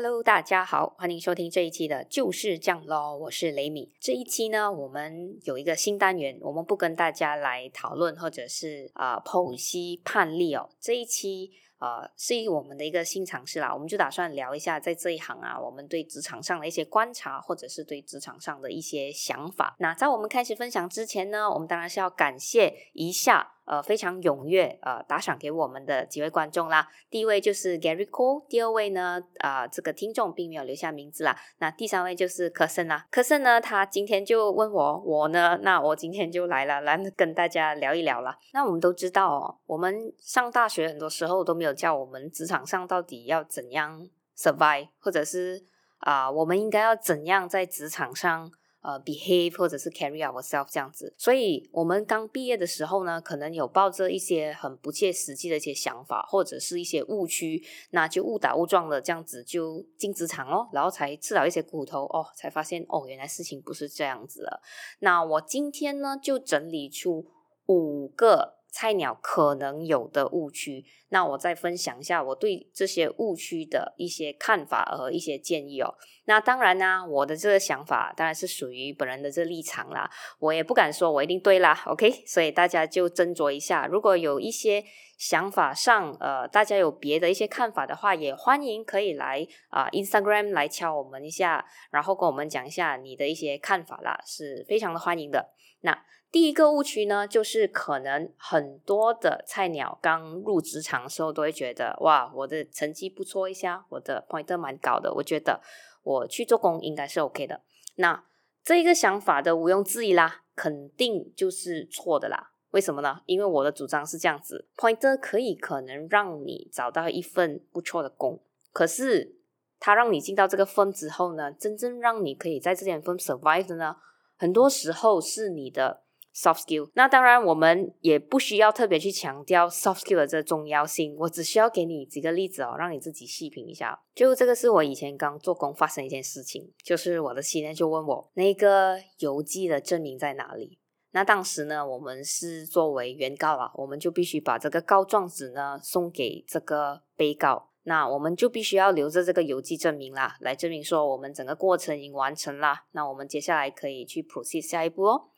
[0.00, 3.92] Hello，大家好，欢迎收听这一期的就是这样咯，我是雷米。
[3.98, 10.70] 这一期呢，我们有一个新单元，我们不跟大家来讨论或者是啊剖析判例哦。
[10.78, 11.50] 这一期
[11.80, 19.74] 呃是我们的一个新尝试啦，我们就打算聊一下在这一行啊，我们对职场上的一些观察，或者是对职场上的一些想法。
[19.80, 23.54] 那在我们开始分享之前呢，我们当然是要感谢一下。
[23.68, 26.88] 呃，非常踊跃呃打赏给我们的几位观众啦。
[27.10, 31.38] 第一位就是 Gary Cole，第二位呢，啊，这个听众并没有留下名字啦。
[31.58, 33.06] 那第三位就是科森啦。
[33.10, 38.38] 科森呢，他今天就问我，我呢，那我今天就来了，来跟大家聊一聊啦。
[38.54, 45.62] 那我们都知道哦，我们上大学很多时候都没有教我们职场上到底要怎样 survive，或者是
[45.98, 48.50] 啊，我们应该要怎样在职场上。
[48.80, 64.60] 呃，behave 或者是 carry ourselves 这样子，所以我们刚毕业的时候呢，可能有抱着一些很不切实际的一些想法，或者是一些误区，那就误打误撞的这样子就进职场哦，然后才吃到一些苦头哦，才发现哦，原来事情不是这样子了。
[65.00, 67.26] 那我今天呢，就整理出
[67.66, 68.57] 五个。
[68.70, 75.94] 菜鸟可能有的误区，那我再分享一下我对这些误区的一些看法和一些建议哦。
[76.26, 81.80] 那当然呢，我的这个想法当然是属于本人的这立场啦，我也不敢说我一定对啦。
[81.86, 83.86] OK，所以大家就斟酌一下。
[83.86, 84.84] 如果有一些
[85.16, 95.54] 想法上，呃，大家有别的一些看法的话，也欢迎可以来啊 Instagram 来敲我们一下，然后跟我们讲一下你的一些看法啦，是非常的欢迎的。
[95.80, 96.04] 那。
[96.30, 105.62] 第一个误区呢，就是可能很多的菜鸟刚入职场的时候都会觉得，哇，我的成绩不错一下，我的 pointer 蛮高的，我觉得
[106.02, 107.62] 我去做工应该是 OK 的。
[107.94, 108.22] 那
[108.62, 112.50] 这一个想法的毋庸置疑啦，肯定就是错的啦。
[112.72, 113.22] 为什么呢？
[113.24, 118.38] 因为我的主张是这样子，pointer 可以可能让你找到一份不错的工，
[118.70, 119.38] 可是
[119.80, 123.96] 它让你进到这个份之后呢，真正让你可以在这间分 survive 的呢，
[124.38, 126.04] 很多时候是你的。
[126.34, 134.00] soft skill，那当然我们也不需要特别去强调 soft skill 的这重要性，我只需要给你几个例子哦，让你自己细品一下。
[134.14, 140.78] 就这个是我以前刚做工发生一件事情，就是我的新人就问我那个邮寄的证明在哪里。
[141.10, 152.84] 那当时呢，我们是作为原告啊，我们就必须把这个告状纸呢送给这个被告，那我们就必须要留着这个邮寄证明啦，来证明说我们整个过程已经完成啦。
[152.92, 155.30] 那我们接下来可以去 proceed 下一步哦。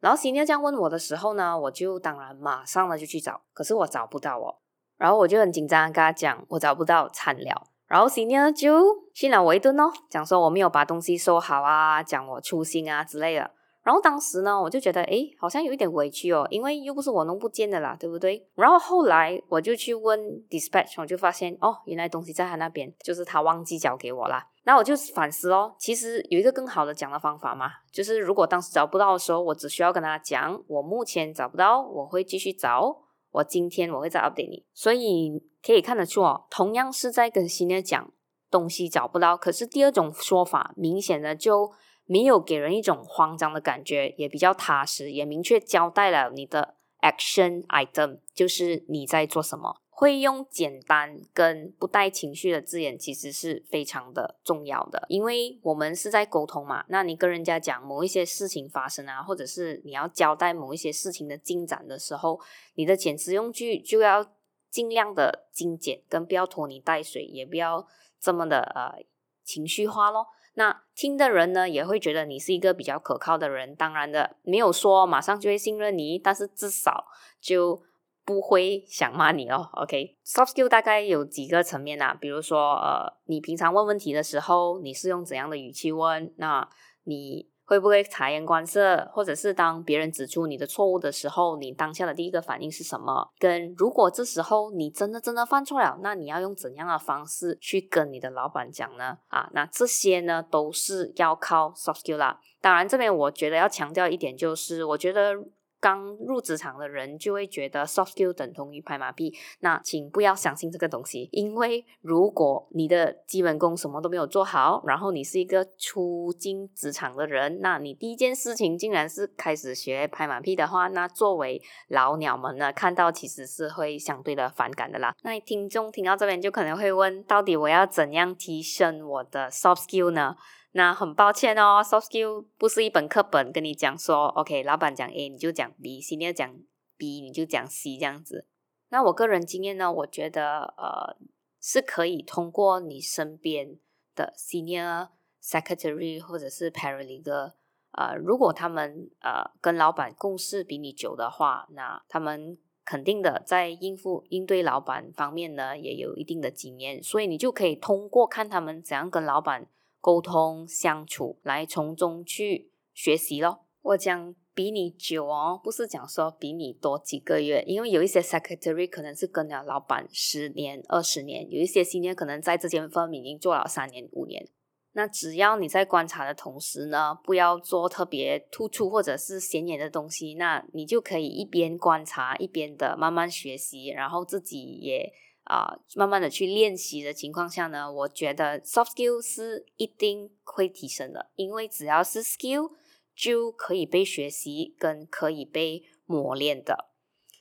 [0.00, 4.56] 然后 Senior 这样问我的时候呢，我就当然马上的就去找，可是我找不到哦。
[4.98, 7.68] 然后我就很紧张跟他讲，我找不到，惨了。
[7.86, 8.84] 然后 Senior 就
[9.14, 13.52] 训了我一顿哦，讲说我没有把东西收好啊，讲我粗心啊之类的。
[13.82, 18.46] 然后当时呢，我就觉得，哎，好像有一点委屈哦，因为又不是我弄不见的啦，对不对？
[18.54, 24.46] 然后后来我就去问 dispatch，我就发现，哦，原来东西在他那边，就是他忘记交给我啦。
[24.64, 32.96] 那我就反思哦，其实有一个更好的讲的方法嘛，就是如果当时找不到的时候，我只需要跟他讲，我目前找不到，我会继续找，
[33.32, 34.64] 我今天我会再 update 你。
[34.72, 38.12] 所以可以看得出哦，同样是在跟新的讲
[38.48, 41.72] 东西找不到，可是第二种说法明显的就。
[42.12, 49.80] 没有给人一种慌张的感觉，也比较踏实，也明确交代了你的 action item，就是你在做什么。
[49.88, 56.84] 会用简单跟不带情绪的字眼，其实是非常的重要的，因为我们是在沟通嘛。
[56.88, 62.38] 那你跟人家讲某一些事情发生啊，或者是你要交代某一些事情的进展的时候，
[62.74, 64.26] 你的遣词用句就要
[64.70, 67.86] 尽量的精简，跟不要拖泥带水，也不要
[68.20, 69.02] 这么的呃
[69.44, 70.26] 情绪化咯。
[70.54, 73.74] 那听的人呢，也会觉得你是一个比较可靠的人。
[73.76, 77.06] 当然的，没有说马上就会信任你，但是至少
[77.40, 77.82] 就
[78.24, 79.70] 不会想骂你哦。
[79.72, 86.34] OK，soft skill 大概有几个层面啊，比如说呃，你平常问问题的时候，你是用怎样的语气问？
[86.36, 86.68] 那
[87.04, 87.51] 你。
[87.72, 93.26] 会不会察言观色，或者是当别人指出你的错误的时候，你当下的第一个反应是什么？
[93.38, 99.16] 跟如果这时候你真的真的犯错了，那你要用怎样的方式去跟你的老板讲呢？
[99.28, 102.38] 啊，那这些呢都是要靠 soft skill 啦。
[102.60, 105.34] 当然，这边我觉得要强调一点就是，我觉得。
[105.82, 125.12] 刚入职场的人就会觉得 soft skill 等同于拍马屁，那请不要相信这个东西，因为如果你的基本功什么都没有做好，然后你是一个初进职场的人，那你第一件事情竟然是开始学拍马屁的话，那作为老鸟们呢，看到其实是会相对的反感的啦。
[125.24, 130.36] 那听众听到这边就可能会问，到底我要怎样提升我的 soft skill 呢？
[130.72, 136.54] 那很抱歉哦，soft skill 不是一本课本跟你讲说，OK，老板讲 A 你就讲 B，Senior 讲
[136.96, 138.46] B 你就讲 C 这样子。
[138.88, 141.16] 那我个人经验呢，我觉得呃
[141.60, 143.78] 是可以通过你身边
[144.14, 145.08] 的 senior
[145.42, 147.52] secretary 或者是 paralegal，
[147.92, 159.66] 呃，如果他们呃跟老板共事比你久的话，那他们肯定的在应付应对老板方面呢，也有一定的经验，所以你就可以通过看他们怎样跟老板
[160.02, 163.60] 沟通相处，来从中去学习咯。
[163.80, 174.46] 我讲比你久哦，不是讲说比你多几个月，因为有一些 secretary 可能是跟了老板十年、二十年，有一些新人可能在这间 firm 已经做了三年、五年。
[174.94, 185.10] 那只要你在观察的同时呢，不要做特别突出或者是显眼的东西，那你就可以一边观察一边的慢慢学习，然后自己也
[185.44, 192.70] 啊慢慢的去练习的情况下呢，我觉得 soft skill 是一定会提升的，因为只要是 skill
[193.14, 196.90] 就可以被学习跟可以被磨练的。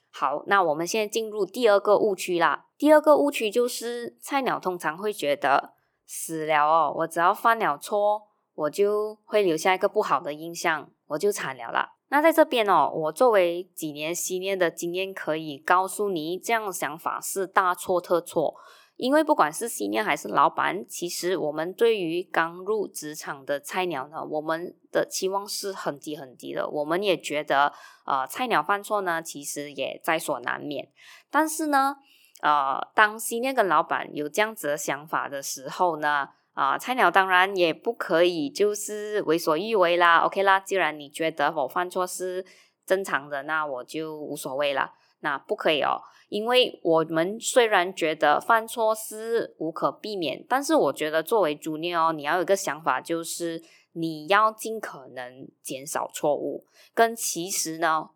[0.09, 2.67] 好，那我们现在进入第二个误区啦。
[2.77, 5.73] 第二个误区就是菜鸟通常会觉得。
[6.13, 6.93] 死了哦！
[6.97, 11.93] 我只要犯了错，我就会留下一个不好的印象，我就惨了啦。
[12.11, 18.53] 那在这边哦，我作为几年七年的经验，可以告诉你，这样想法是大错特错。
[18.97, 26.69] 因为不管是新念还是老板，其实我们对于刚入职场的菜鸟呢，我们的期望是很低很低的。
[26.69, 27.71] 我们也觉得，
[28.05, 30.89] 呃，菜鸟犯错呢，其实也在所难免。
[31.31, 31.95] 但是呢，
[32.41, 36.27] 呃，当新念跟老板有这样子的想法的时候呢，
[36.61, 40.19] 啊，菜鸟当然也不可以就是为所欲为啦。
[40.19, 42.45] OK 啦，既然你觉得我犯错是
[42.85, 44.93] 正常的，那我就无所谓了。
[45.21, 53.63] 那不可以哦，因为我们虽然觉得犯错是无可避免，但是我觉得作为主念哦，你要有个想法，就是
[53.93, 56.65] 你要尽可能减少错误。
[56.93, 58.09] 跟其实呢。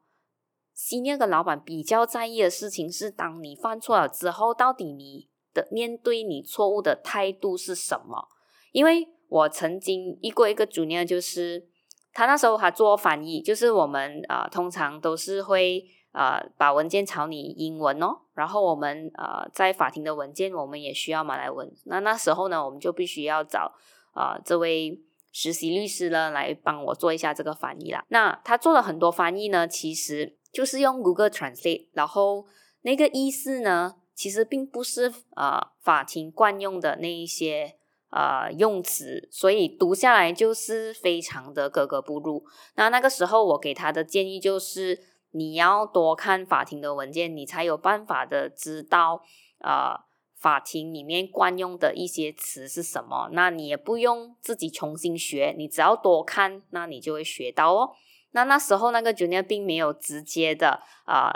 [0.77, 8.27] 新那个老板比较在意的事情是，当你犯错了之后，到底你的面对你错误的态度是什么？
[8.75, 11.65] 因为我曾经遇过一个主念，就是
[12.11, 21.71] 他那时候还做翻译，就是我们啊，通常都是会啊把文件抄你英文哦，然后我们呃在法庭的文件，我们也需要马来文。
[21.85, 23.71] 那那时候呢，我们就必须要找
[24.13, 25.01] 啊这位
[25.31, 28.03] 实习律师呢来帮我做一下这个翻译啦。
[28.09, 30.35] 那他做了很多翻译呢，其实。
[30.55, 32.45] 就是用 Google Translate，然后
[32.83, 37.75] 那个意思呢，其实并不是啊法庭惯用的那一些
[38.15, 42.45] 啊用词，所以读下来就是非常的格格不入。
[42.75, 49.21] 那那个时候我给他的建议就是，你要多看法庭的文件，你才有办法的知道
[49.59, 53.27] 啊法庭里面惯用的一些词是什么。
[53.33, 57.91] 那你也不用自己重新学，你只要多看，那你就会学到哦。
[58.31, 61.31] 那那时候那个 junior 并没有直接的啊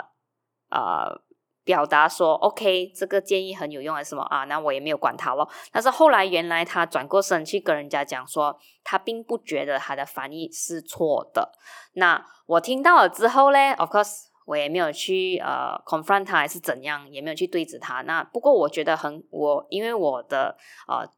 [0.70, 1.20] 啊
[1.70, 4.42] 表达说 OK 这个建议很有用还是什么啊？
[4.46, 5.48] 那我也没有管他咯。
[5.70, 11.52] 但是后来原来他转过身去跟人家讲说，他并不觉得他的翻译是错的。
[11.92, 18.02] 那我听到了之后呢，of course 我也没有去呃 confront 他还是怎样，也没有去对质他。
[18.02, 20.56] 那不过我觉得很我因为我的
[20.88, 21.08] 呃。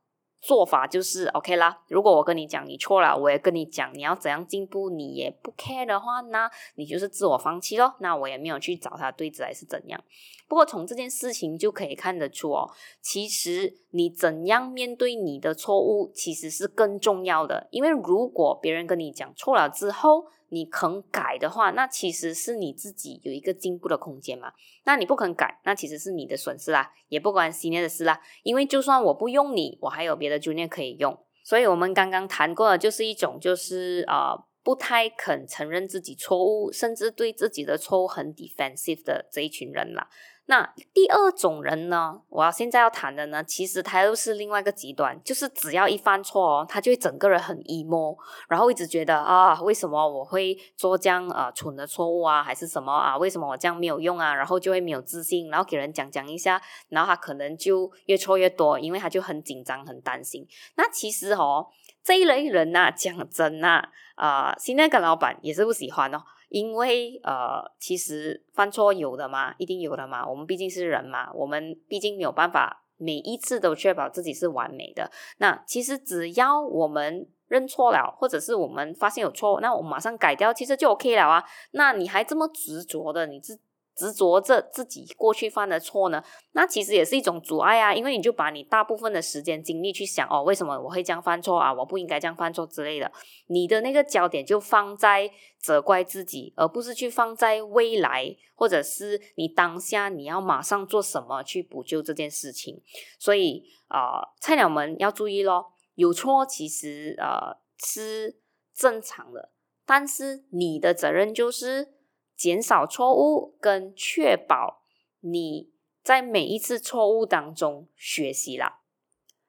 [0.43, 1.79] 做法就是 OK 啦。
[1.87, 7.95] 如果我跟你讲你错了，我也跟你讲你要怎样进步，你也不 care 的话，那你就是自我放弃咯。
[8.01, 10.03] 那我也没有去找他对质还是怎样。
[10.49, 12.69] 不过从这件事情就可以看得出哦，
[13.01, 17.69] 其实你怎样面对你的错误，其实是更重要的。
[17.71, 24.53] 因为如果别人跟你讲错了之后，你肯改的话，那其实是你自己有一个进步的空间嘛。
[24.85, 28.21] 那你不肯改，那其实是你的损失啦，也不关 senior 的事啦。
[28.43, 31.19] 因为就算我不用你，我还有别的 junior 可以用。
[31.43, 40.07] 所以我们刚刚谈过的，就是一种就是呃不太肯承认自己错误，甚至对自己的错误很 defensive 的这一群人啦。
[40.47, 42.21] 那第二种人呢？
[42.29, 48.17] 我要现在要谈的呢，其实他又是另外一个极端，就是只要一犯错哦，他就会整个人很 emo，
[48.49, 53.17] 然后一直觉得啊，为什么我会做这样啊蠢的错误啊，还是什么啊？
[53.17, 54.35] 为什么我这样没有用啊？
[54.35, 60.47] 然后就会没有自信，然后给人讲讲一下，然后他可能就越错越多，因为他就很紧张、很担心。
[60.75, 61.69] 那其实哦，
[62.03, 66.25] 这一类人呐，讲真呐，啊，现在跟老板也是不喜欢哦。
[66.53, 70.29] 因为呃，其实犯错有的嘛，一定有的嘛。
[70.29, 75.11] 我们毕竟是人嘛，我们毕竟没有办法每一次都确保自己是完美的。
[75.39, 81.43] 那其实只要我们认错了，或者是我们发现有错，那我马上改掉，其实就 OK 了啊。
[81.71, 83.59] 那你还这么执着的，你自
[83.95, 86.23] 执着着自己过去犯的错呢，
[86.53, 91.73] 那其实也是一种阻碍啊，因为你就把你大部分的时间精力去想哦，为什么我会这样犯错啊？
[91.73, 93.11] 我不应该这样犯错之类的，
[93.49, 95.31] 你的那个焦点就放在
[95.61, 102.83] 责怪自己，而不是去放在未来，或者是你当下你要马上做什么去补救这件事情。
[103.19, 108.39] 所以啊，菜鸟们要注意咯，有错其实呃是
[108.75, 109.51] 正常的，
[109.85, 111.95] 但是你的责任就是
[112.43, 114.83] 减少错误跟确保
[115.21, 115.71] 你
[116.03, 118.81] 在每一次错误当中学习啦。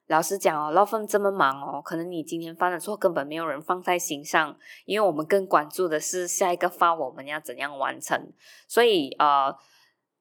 [0.06, 8.32] 老实讲哦，老粉这么忙哦，可能你今天犯的错根本没有人放在心上，因为我们更关注的是下一个发我们要怎样完成。
[8.68, 9.56] 所以呃，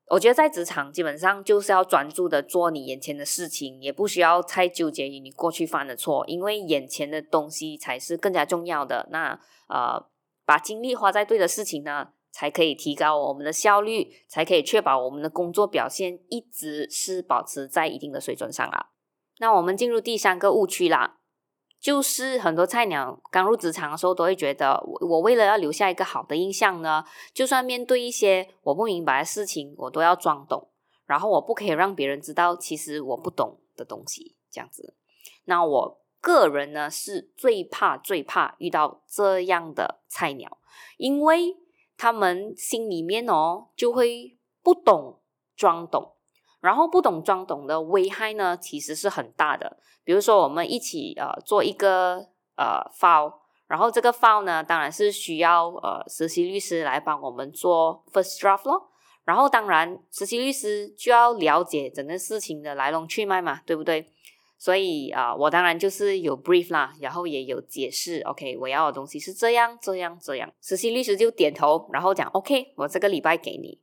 [0.07, 9.11] 我觉得在职场基本上就是要专注的做你眼前的事情，也不需要太纠结于你过去犯的错，因为眼前的东西才是更加重要的。
[9.11, 9.39] 那
[9.69, 10.07] 呃，
[10.47, 18.87] 把精力花在对的事情呢，才可以提高我们的效率，才可以确保我们的工作表现一直是保持在一定的水准上啊。
[19.39, 21.19] 那我们进入第三个误区啦，
[21.81, 30.71] 就是很多菜鸟刚入职场的时候，都会觉得我我为了要留下一个好的印象呢，就算面对一些我不明白的事情，我都要装懂，
[31.07, 34.97] 然后我不可以让别人知道其实我不懂的东西，这样子。
[35.47, 40.59] 那我个人呢是最怕最怕遇到这样的菜鸟，
[40.99, 41.57] 因为
[42.03, 45.21] 他们心里面哦就会不懂
[45.55, 46.17] 装懂。
[46.61, 49.79] 然后不懂装懂的危害呢，其实是很大的。
[50.03, 53.33] 比如说，我们一起呃做一个呃 file，
[53.69, 58.91] 然后这个 file 呢，当然是需要呃实习律师来帮我们做 first draft 咯。
[59.23, 64.11] 然后当然，实习律师就要了解整个事情的来龙去脉嘛，对不对？
[64.63, 68.21] 所以啊，我当然就是有 brief 啦，然后也有解释。
[68.21, 70.49] OK，我要的东西是这样这样这样。
[70.61, 73.81] 实习律师就点头，然后讲 OK，我这个礼拜给你。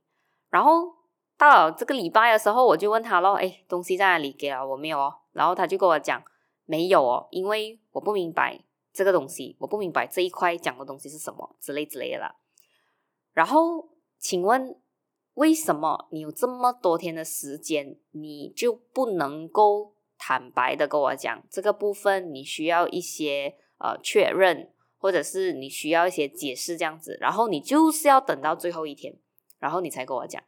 [0.48, 0.98] 然后。
[1.36, 4.30] 到了这个礼拜的时候，我就问他咯，哎，东西在哪里？
[4.30, 5.14] 给了我没有哦？
[5.32, 6.22] 然后他就跟我讲
[6.66, 12.36] 没有哦，因为我不明白这个东西，我不明白这一块讲的东西是什么之类之类的啦。
[13.32, 14.78] 然后，请问
[15.32, 22.32] 为什么你有这么多天的时间，你就不能够坦白的跟我讲这个部分？
[22.32, 29.16] 你需要一些呃确认，或者是你需要一些解释这样子，然后你就是要等到最后一天，
[29.58, 30.42] 然后你才跟我讲。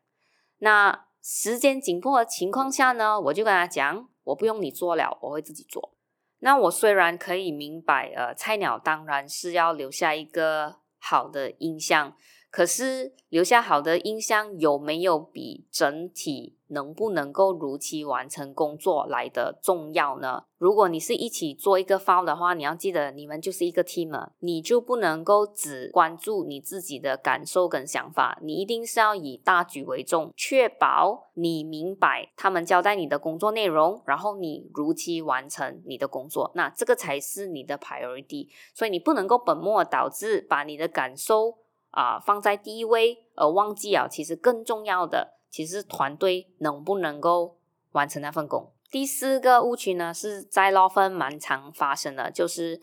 [0.58, 5.96] 那时间紧迫的情况下呢，我就跟他讲，我不用你做了，我会自己做。
[6.40, 12.14] 那我虽然可以明白，呃，菜鸟当然是要留下一个好的印象。
[12.52, 20.44] 可是留下好的印象有没有比整体能不能够如期完成工作来的重要呢？
[20.58, 38.48] 如果你是一起做一个 file 的话，你要记得你们就是一个 team，你就不能够只关注你自己的感受跟想法，你一定是要以大局为重，确保你明白他们交代你的工作内容，然后你如期完成你的工作，那这个才是你的 priority。
[38.74, 41.56] 所以你不能够本末倒置，把你的感受。
[41.92, 47.56] 啊，放在第一位，而忘记啊，其实更重要的，其实团队能不能够
[47.92, 48.72] 完成那份工。
[48.90, 52.80] 第四个误区呢，是在捞分蛮常发生的，就是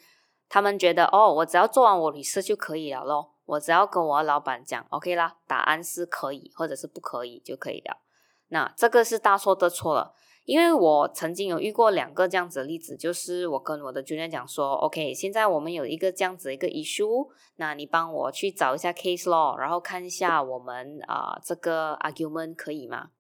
[0.48, 7.98] 他们觉得哦，我只要做完我律师就可以了咯，我只要跟我老板讲，OK 啦，答案是可以或者是不可以就可以了。
[8.48, 10.16] 那这个是大错特错了。
[10.50, 17.28] 因为我曾经有遇过两个这样子的例子，就是我跟我的 junior 讲说，OK，现在我们有一个这样子一个 issue，
[17.58, 23.12] 那你帮我去找一下 case law，然后看一下我们啊这个 argument 可以吗？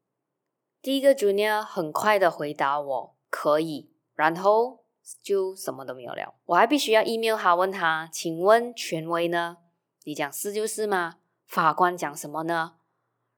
[0.81, 4.79] 第一个 junior 很快的回答我可以，然后
[5.21, 6.33] 就什么都没有聊。
[6.45, 9.57] 我还必须要 email 他问他，请问权威呢？
[10.03, 11.17] 你讲是就是吗？
[11.45, 12.77] 法官讲什么呢？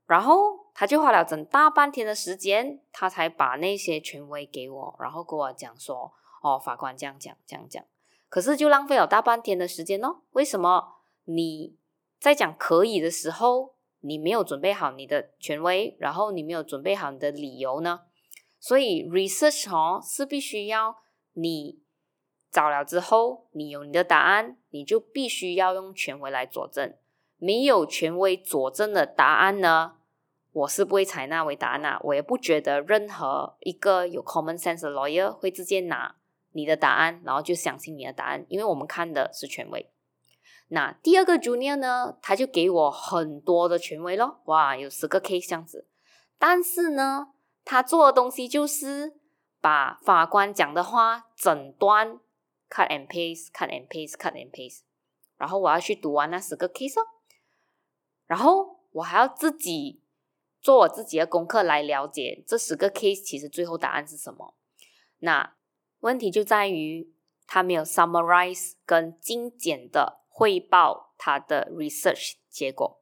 [0.07, 0.60] 然后。
[0.73, 7.83] 他就花了整大半天的时间，他才把那些权威给我，然后跟我讲说：“哦，法官这样讲，这样讲。”
[8.29, 10.21] 可是就浪费了大半天的时间哦。
[10.31, 11.75] 为什么你
[12.19, 18.01] 在讲可以的时候，你没有准备好你的权威，然后你没有准备好你的理由呢？
[18.59, 20.95] 所以 research 哦是必须要
[21.33, 21.81] 你
[22.49, 26.95] 找了之后，你有你的答案，你就必须要用权威来佐证。
[27.37, 29.97] 没有权威佐证的答案呢？
[30.53, 36.17] 我是不会采纳为答案啊，我也不觉得任何一个有 common sense 的 lawyer 会直接拿
[36.51, 39.89] 你的答案，然后就相信你的答案，因为我们看的是权威。
[40.67, 45.87] 那第二个 junior 呢，他就给我很多的权威咯，哇，有十个 case 这样子，
[46.37, 47.29] 但是呢，
[47.63, 49.13] 他做的东西就是
[49.61, 52.19] 把法官讲的话整段
[52.69, 54.81] cut and paste，cut and paste，cut and paste，
[55.37, 57.07] 然后我要去读完那十个 case 哦，
[58.27, 60.00] 然后我还要自己。
[60.61, 64.55] 做我自己的功课来了解这十个 case，其实最后答案是什么？
[65.19, 65.55] 那
[66.01, 67.11] 问题就在于
[67.47, 73.01] 他没有 summarize 跟精简的汇报他的 research 结果。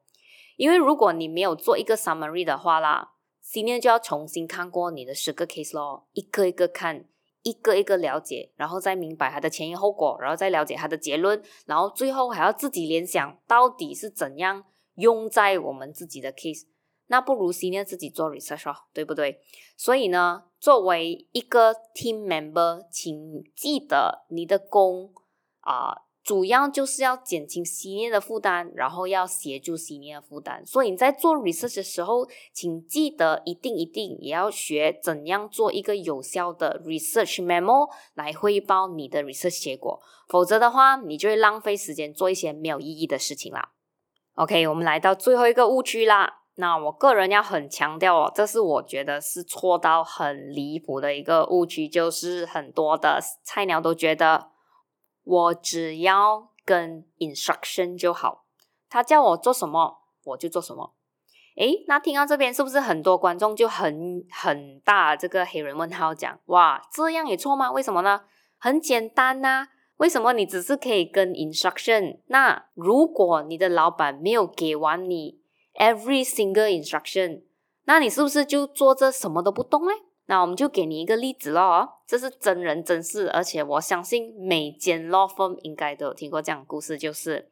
[0.56, 7.06] 因为如果你没有做一个 summary 的话啦今年就要重新看过你的十个 case 咯，一个一个看，
[7.42, 14.64] 一个一个了解，然后再明白它的前因后果，然后再了解它的结论，然后最后还要自己联想到底是怎样
[14.96, 16.66] 用在我们自己的 case。
[17.10, 19.40] 那不如 senior 自己做 research 哦，对不对？
[19.76, 25.12] 所以呢，作为一个 team member，请记得你的工
[25.60, 26.06] 啊。
[26.22, 30.64] 主要就是要减轻 senior 的负担，然后要协助 senior 的负担。
[30.66, 40.00] 所以你在做 research 的时候，请记得一定一定也要学怎样做一个有效的 research memo 来汇报你的 research 结果。
[40.28, 43.72] 否则的话，你就会浪费时间做一些没有意义的事情啦。
[44.34, 46.39] OK，我们来到最后一个误区啦。
[46.60, 54.50] 那我个人要很强调哦，这是我觉得是错到很离谱的一个误区，就是很多的菜鸟都觉得。
[55.22, 58.46] 我只要跟 instruction 就好，
[58.88, 60.94] 他叫我做什么我就做什么。
[61.56, 67.70] 诶，那听到这边是不是很多观众就很很大这个黑人问号讲，哇，这样也错吗？
[67.70, 68.22] 为什么呢？
[68.58, 72.20] 很简单呐，为什么你只是可以跟 instruction？
[72.26, 75.39] 那如果你的老板没有给完你
[75.80, 77.44] every single instruction，
[77.86, 79.94] 那你是不是就做这什么都不动嘞？
[80.26, 87.48] 那我们就给你一个例子咯，这是真人真事，而且我相信每间 law firm 应该都有听过这样的故事，就是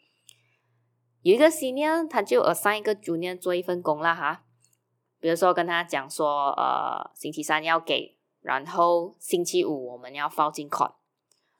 [1.22, 4.44] 有一个 senior 他就 assign 一个 junior 做一份工了哈，
[5.18, 10.92] 比如说跟他讲说，呃，星期三要给，然后星期五我们要放进 court，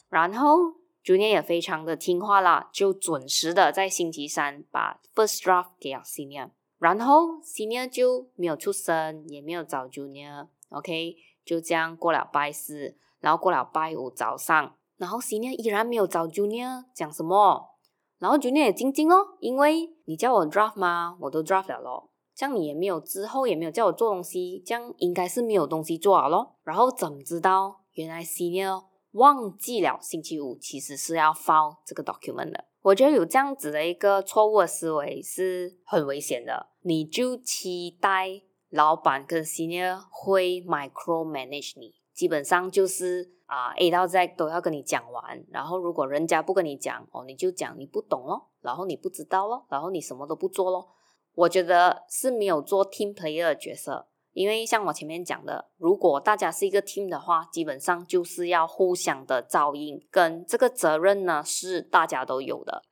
[0.09, 10.49] 然后 junior 也非常的听话啦，就准时的在星期三把 first draft 给了 senior，然后 senior 就没有出声，也没有找 junior。
[10.71, 17.71] OK，就这样过了拜四，然后过了拜五早上，然后 Senior 依然没有找 Junior 讲什么，
[18.19, 21.17] 然后 Junior 也静静哦，因为你叫我 draft 吗？
[21.23, 26.57] 我都 draft 了咯，这样你也没有之后也没有叫我做东西，这样应该是没有东西做了咯。
[26.65, 27.81] 然后怎么知道？
[27.93, 28.85] 原来 Senior
[29.19, 32.65] 忘记了星期五其实是要 file 这个 document 的。
[32.83, 38.43] 我觉得有这样子的一个错误的思维是很危险的，你就期待。
[38.71, 50.87] 老板跟 senior 会 micro manage 你，基本上就是啊 A 到 Z 都要跟你讲完，然后如果人家不跟你讲哦，你就讲你不懂咯，然后你不知道咯，然后你什么都不做咯。
[51.35, 54.07] 我觉得是没有做 team player 的角色，
[54.39, 62.85] 因为像我前面讲的，如果大家是一个 team 的话，基本上就是要互相的照应，跟这个责任呢是大家都有的。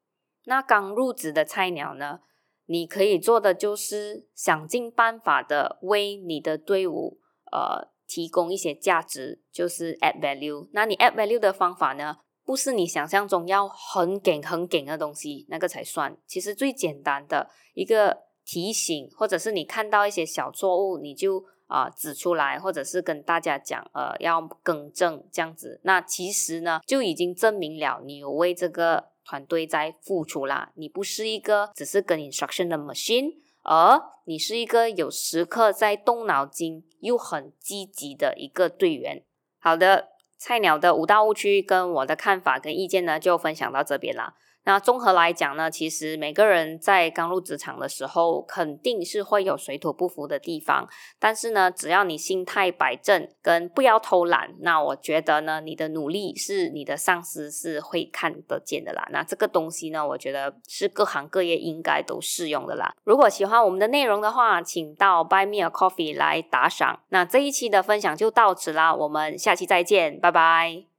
[0.47, 2.19] 那刚入职的菜鸟呢？
[2.67, 7.21] 你可以做的就是想尽办法的为你的队伍
[7.53, 10.69] 呃提供一些价值，就是 add value。
[10.73, 16.17] 那你 add value 的方法呢，不是你想象中要很给很给的东西那个才算。
[16.27, 25.81] 其实最简单的一个提醒，或者是你看到一些小错误，你就啊指出来，或者是跟大家讲呃要更正这样子。
[25.83, 29.09] 那其实呢，就已经证明了你有为这个。
[29.29, 33.33] 团队在付出啦，你不是一个只是跟 instruction 的 machine，
[33.65, 39.25] 而你是一个有时刻在动脑筋又很积极的一个队员。
[39.59, 44.35] 好的，菜鸟的五大误区跟我的看法跟意见呢，就分享到这边啦。
[44.67, 50.89] 那综合来讲呢，其实每个人在刚入职场的时候，肯定是会有水土不服的地方。
[51.21, 59.09] 但是呢，只要你心态摆正，跟不要偷懒，那我觉得呢，你的努力是你的上司是会看得见的啦。
[59.13, 62.93] 那这个东西呢，我觉得是各行各业应该都适用的啦。
[63.05, 66.99] 如果喜欢我们的内容的话，请到 Buy Me a Coffee 来打赏。
[67.11, 70.87] 那这一期的分享就到此啦，我们下期再见，拜拜。